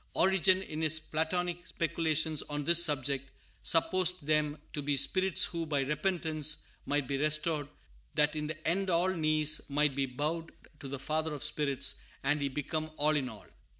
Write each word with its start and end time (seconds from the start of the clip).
Origen, 0.15 0.63
in 0.63 0.81
his 0.81 0.99
Platonic 0.99 1.67
speculations 1.67 2.41
on 2.49 2.63
this 2.63 2.83
subject, 2.83 3.29
supposed 3.61 4.25
them 4.25 4.57
to 4.73 4.81
be 4.81 4.97
spirits 4.97 5.43
who, 5.45 5.63
by 5.67 5.81
repentance, 5.81 6.65
might 6.87 7.07
be 7.07 7.17
restored, 7.19 7.67
that 8.15 8.35
in 8.35 8.47
the 8.47 8.67
end 8.67 8.89
all 8.89 9.09
knees 9.09 9.61
might 9.69 9.95
be 9.95 10.07
bowed 10.07 10.51
to 10.79 10.87
the 10.87 10.97
Father 10.97 11.35
of 11.35 11.43
spirits, 11.43 12.01
and 12.23 12.41
He 12.41 12.49
become 12.49 12.89
all 12.97 13.15
in 13.15 13.29
all. 13.29 13.45